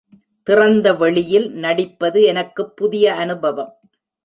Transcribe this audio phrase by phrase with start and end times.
[0.47, 3.73] திறந்த வெளியில் நடிப்பது எனக்குப் புதிய அனுபவம்.